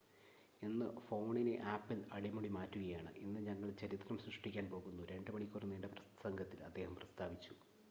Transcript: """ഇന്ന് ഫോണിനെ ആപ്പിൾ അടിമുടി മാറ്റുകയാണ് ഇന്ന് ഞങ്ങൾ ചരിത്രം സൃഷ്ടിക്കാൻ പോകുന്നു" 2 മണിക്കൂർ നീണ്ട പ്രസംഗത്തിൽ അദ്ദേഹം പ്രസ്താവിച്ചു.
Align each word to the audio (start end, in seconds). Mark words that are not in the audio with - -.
"""ഇന്ന് 0.61 0.85
ഫോണിനെ 1.01 1.53
ആപ്പിൾ 1.73 1.99
അടിമുടി 2.13 2.49
മാറ്റുകയാണ് 2.55 3.11
ഇന്ന് 3.19 3.41
ഞങ്ങൾ 3.49 3.69
ചരിത്രം 3.83 4.19
സൃഷ്ടിക്കാൻ 4.25 4.67
പോകുന്നു" 4.73 5.05
2 5.13 5.37
മണിക്കൂർ 5.37 5.65
നീണ്ട 5.67 5.93
പ്രസംഗത്തിൽ 5.95 6.61
അദ്ദേഹം 6.69 6.95
പ്രസ്താവിച്ചു. 6.95 7.53